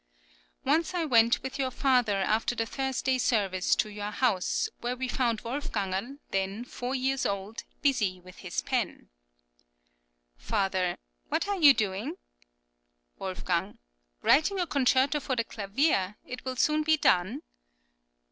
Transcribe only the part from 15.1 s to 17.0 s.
for the clavier; it will soon be